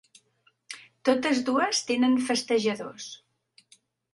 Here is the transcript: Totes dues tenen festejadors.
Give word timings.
Totes 1.09 1.43
dues 1.49 1.81
tenen 1.91 2.17
festejadors. 2.31 3.11